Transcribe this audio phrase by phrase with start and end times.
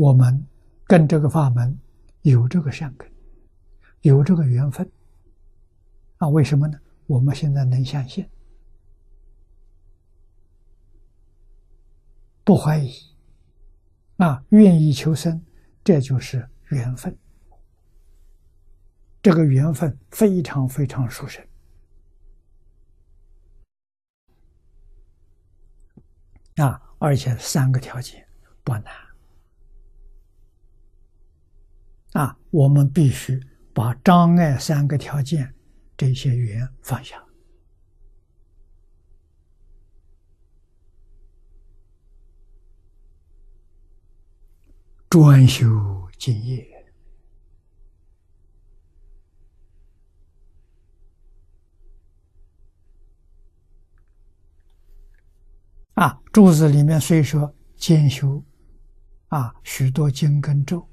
[0.00, 0.46] 我们
[0.86, 1.78] 跟这个法门
[2.22, 3.06] 有这个善根，
[4.00, 4.90] 有这个缘分。
[6.16, 6.80] 啊，为什么呢？
[7.06, 8.26] 我们现在能相信，
[12.44, 12.94] 不怀疑，
[14.16, 15.44] 啊，愿意求生，
[15.84, 17.14] 这就是缘分。
[19.20, 21.46] 这个缘分非常非常殊胜。
[26.56, 28.26] 啊，而且三个条件
[28.64, 29.09] 不难。
[32.12, 33.40] 啊，我们必须
[33.72, 35.54] 把障碍三个条件
[35.96, 37.24] 这些缘放下，
[45.08, 46.68] 专修净业。
[55.94, 58.42] 啊，柱子里面虽说兼修，
[59.28, 60.89] 啊，许多经跟咒，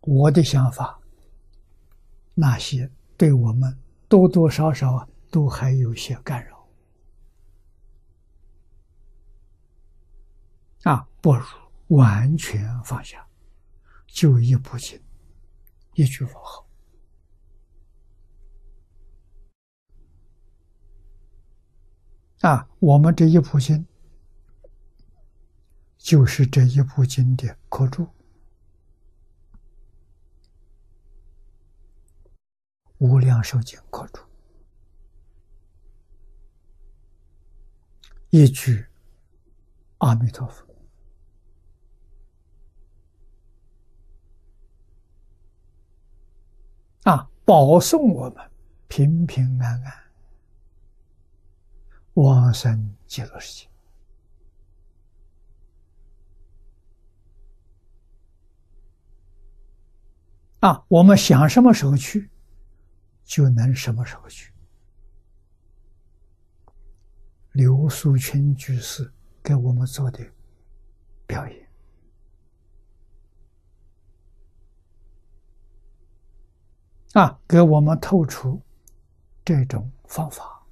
[0.00, 0.98] 我的想法，
[2.34, 6.68] 那些对我们多多少少，都还有些干扰，
[10.84, 11.44] 啊，不如
[11.88, 13.26] 完全放下，
[14.06, 15.00] 就一部经，
[15.94, 16.66] 一句佛号。
[22.40, 23.86] 啊，我们这一部经
[25.98, 28.04] 就是这一部经的课注，
[33.00, 34.20] 《无量寿经》课注，
[38.28, 38.86] 一句
[39.98, 40.66] 阿弥陀佛
[47.04, 48.50] 啊，保送我们
[48.86, 49.92] 平平安安。
[52.14, 53.70] 往生极乐世界
[60.58, 60.84] 啊！
[60.88, 62.28] 我们想什么时候去，
[63.30, 64.52] 就能什么时候去。
[67.52, 69.08] 刘素群居士
[69.40, 70.18] 给我们做的
[71.28, 71.70] 表演
[77.12, 78.60] 啊，给我们透出
[79.44, 80.66] 这种方法。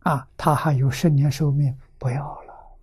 [0.00, 2.78] 啊，他还有十年寿命，不要了。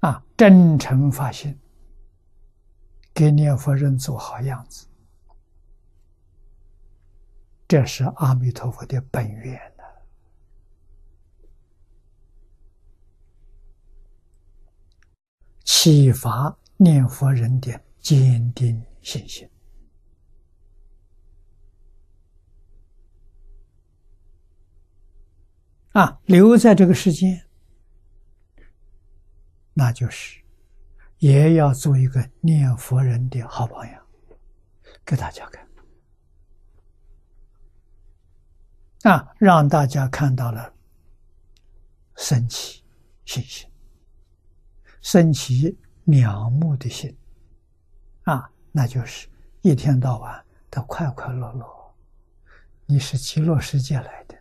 [0.00, 1.58] 啊，真诚发心，
[3.16, 4.86] 给念佛人做好样子，
[7.66, 9.84] 这是阿弥陀佛的本愿呢。
[15.64, 19.48] 启发念佛人的坚定信心。
[25.92, 27.46] 啊，留在这个世界，
[29.72, 30.42] 那就是
[31.18, 34.02] 也要做一个念佛人的好榜样，
[35.04, 35.66] 给大家看。
[39.02, 40.72] 啊，让大家看到了
[42.16, 42.82] 升起
[43.24, 43.68] 信心，
[45.00, 47.16] 升起仰慕的心，
[48.24, 49.28] 啊，那就是
[49.62, 51.94] 一天到晚都快快乐乐。
[52.86, 54.36] 你是极乐世界来的。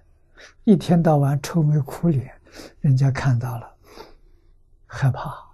[0.63, 2.33] 一天到晚愁眉苦脸，
[2.79, 3.77] 人家看到了，
[4.87, 5.44] 害怕，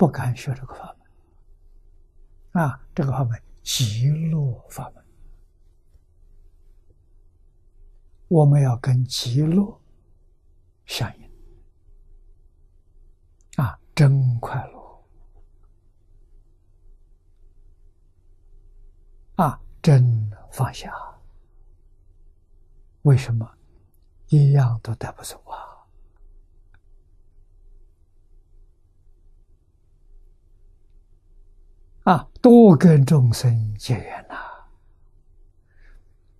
[0.00, 0.96] 不敢学这个法
[2.52, 2.62] 门。
[2.62, 5.04] 啊，这个法门极乐法门，
[8.28, 9.78] 我们要跟极乐
[10.86, 11.30] 相应。
[13.62, 15.04] 啊，真快乐！
[19.36, 20.90] 啊，真放下。
[23.02, 23.46] 为什么？
[24.28, 25.38] 一样都带不走
[32.04, 32.26] 啊！
[32.40, 34.36] 多跟众生结缘呐，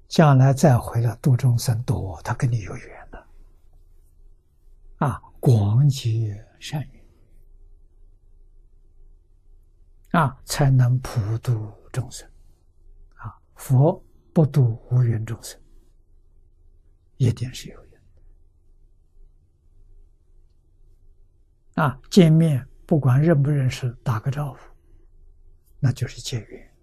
[0.09, 3.27] 将来再回来度众生多，他跟你有缘的
[4.97, 7.05] 啊，广结善缘
[10.13, 12.29] 啊，才能普度众生
[13.17, 13.39] 啊！
[13.55, 14.03] 佛
[14.33, 15.61] 不度无缘众生。
[17.19, 18.01] 一定是有缘
[21.75, 22.01] 啊！
[22.11, 24.59] 见面不管认不认识，打个招呼，
[25.81, 26.75] 那就是结缘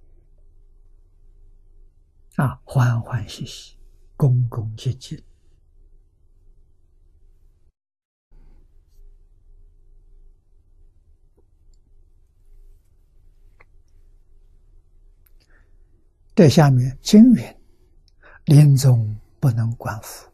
[2.36, 2.60] 啊！
[2.66, 3.78] 欢欢喜喜，
[4.16, 5.24] 恭恭敬敬。
[16.36, 17.62] 这下面经云：
[18.46, 20.32] 临终不能观佛，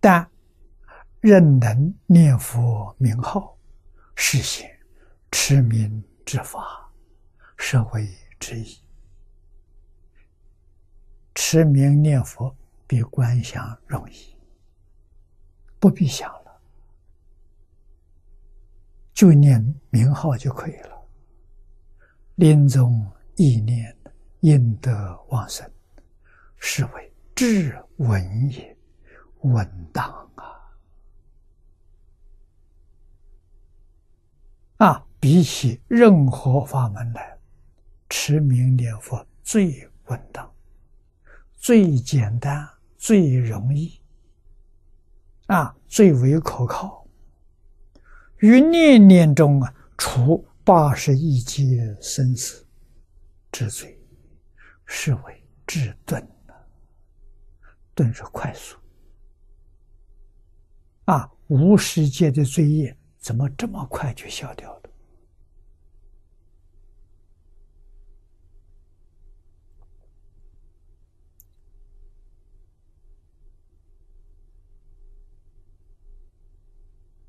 [0.00, 0.30] 但
[1.26, 3.56] 任能念佛名号，
[4.14, 4.68] 实行
[5.30, 6.86] 持名之法，
[7.56, 8.06] 是为
[8.38, 8.76] 之意。
[11.34, 12.54] 持名念佛
[12.86, 14.36] 比观想容易，
[15.80, 16.60] 不必想了，
[19.14, 21.08] 就念名号就可以了。
[22.34, 23.96] 临终意念
[24.40, 25.66] 应得往生，
[26.58, 28.76] 是为至稳也，
[29.40, 30.30] 稳当
[34.76, 35.06] 啊！
[35.20, 37.38] 比起任何法门来，
[38.08, 40.52] 持名念佛最稳当、
[41.56, 44.00] 最简单、最容易
[45.46, 47.06] 啊，最为可靠。
[48.38, 50.46] 于念念中啊，除。
[50.66, 52.66] 八十一劫生死
[53.52, 54.02] 之罪，
[54.86, 56.54] 是为至顿的。
[57.94, 58.74] 钝是快速
[61.04, 61.30] 啊！
[61.48, 64.82] 无世界的罪业怎么这么快就消掉了？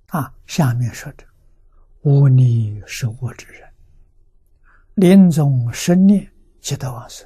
[0.08, 1.26] 啊，下面说着。
[2.02, 3.74] 无你是我之人，
[4.96, 7.26] 临终生念即得往生，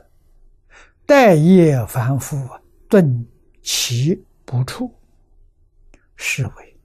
[1.08, 2.38] 待业凡夫
[2.88, 3.28] 顿
[3.64, 4.14] 其
[4.46, 4.94] 不处，
[6.16, 6.80] 是为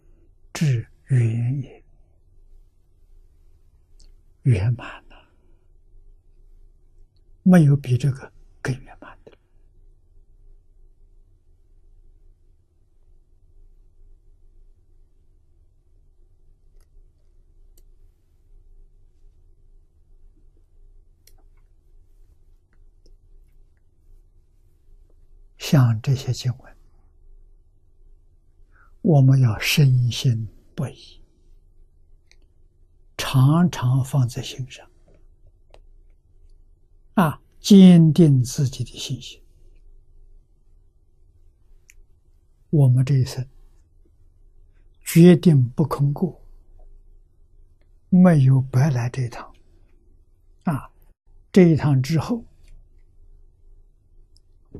[0.50, 1.84] 至圆也，
[4.42, 5.28] 圆满了，
[7.42, 9.32] 没有比这个更圆满的。
[25.58, 26.76] 像这些经文，
[29.02, 31.20] 我们要深信不疑，
[33.16, 34.88] 常常放在心上，
[37.14, 39.40] 啊，坚定自己的信心。
[42.70, 43.46] 我们这一生
[45.04, 46.40] 决定不空过，
[48.08, 49.54] 没有白来这一趟，
[50.64, 50.90] 啊，
[51.52, 52.44] 这一趟之后。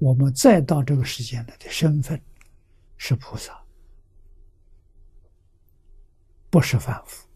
[0.01, 2.21] 我们再到这个世间来的身份
[2.97, 3.64] 是菩萨，
[6.55, 7.27] 不是凡夫，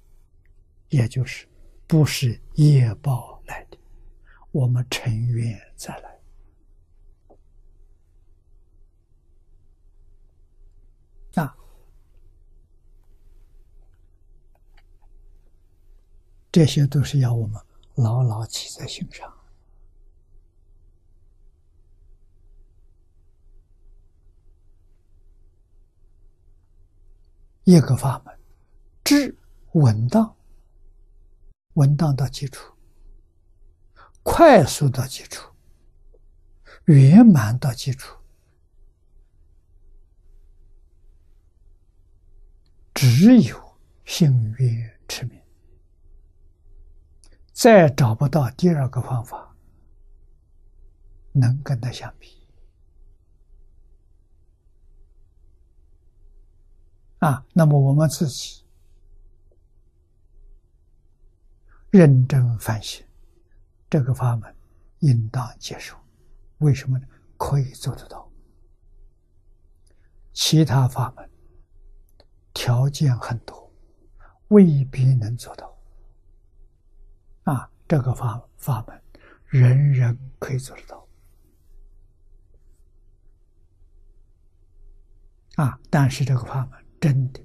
[0.90, 1.44] 也就是
[1.88, 3.76] 不是业报来的。
[4.52, 6.20] 我们成愿再来
[11.34, 11.52] 那，
[16.52, 17.60] 这些都是要我们
[17.96, 19.36] 牢牢记在心上。
[27.64, 28.37] 一个法门，
[29.08, 29.34] 至
[29.72, 30.36] 稳当，
[31.72, 32.74] 稳当到基础，
[34.22, 35.50] 快速到基础，
[36.84, 38.14] 圆满到基础，
[42.92, 45.40] 只有幸运持名，
[47.54, 49.56] 再找不到第二个方法
[51.32, 52.46] 能跟他相比。
[57.20, 58.67] 啊，那么我们自己
[61.98, 63.04] 认真反省，
[63.90, 64.54] 这个法门
[65.00, 65.96] 应当接受。
[66.58, 67.04] 为什么呢？
[67.36, 68.30] 可以做得到。
[70.32, 71.28] 其他法门
[72.54, 73.68] 条件很多，
[74.46, 75.76] 未必能做到。
[77.42, 79.02] 啊，这个法法门
[79.46, 81.04] 人人可以做得到。
[85.56, 86.78] 啊，但是这个法门。
[87.00, 87.40] 真的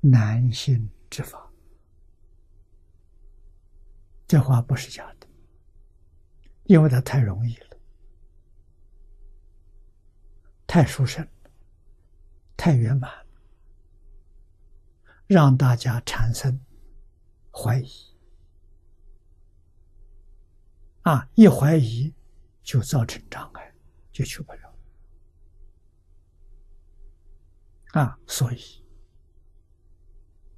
[0.00, 1.46] 难信之法，
[4.34, 5.28] 这话不是假的，
[6.64, 7.78] 因为它太容易了，
[10.66, 11.24] 太殊胜，
[12.56, 13.08] 太圆满，
[15.28, 16.58] 让大家产生
[17.52, 17.88] 怀疑。
[21.02, 22.12] 啊，一怀疑
[22.64, 23.72] 就造成障碍，
[24.10, 24.78] 就去不了。
[27.92, 28.84] 啊，所以。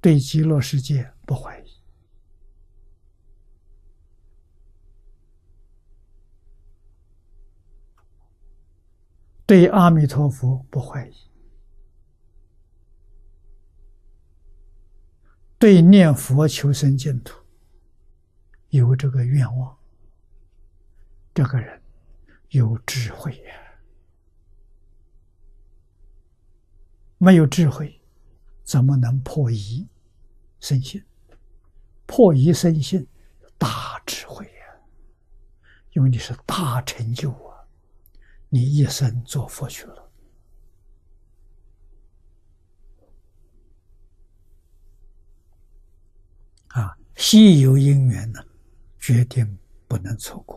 [0.01, 1.66] 对极乐世界不怀疑，
[9.47, 11.15] 对阿弥陀佛不怀疑，
[15.57, 17.33] 对念佛求生净土
[18.67, 19.77] 有这个愿望，
[21.33, 21.81] 这个人
[22.49, 23.53] 有智慧呀，
[27.17, 28.01] 没有智慧，
[28.65, 29.87] 怎么能破疑
[30.59, 31.01] 生信？
[32.05, 33.07] 破疑生信，
[33.57, 34.51] 大智慧呀！
[35.93, 37.31] 因为你是大成就，
[38.49, 40.11] 你一生做佛去了
[46.69, 46.97] 啊！
[47.15, 48.39] 稀有因缘呢，
[48.99, 50.56] 决定不能错过。